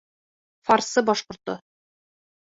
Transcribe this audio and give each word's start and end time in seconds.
Фарсы 0.69 1.03
башҡорто. 1.09 1.55